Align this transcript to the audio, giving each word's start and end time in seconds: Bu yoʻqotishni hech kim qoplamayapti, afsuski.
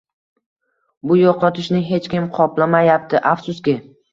Bu 1.11 1.17
yoʻqotishni 1.19 1.83
hech 1.91 2.09
kim 2.17 2.27
qoplamayapti, 2.39 3.25
afsuski. 3.35 3.79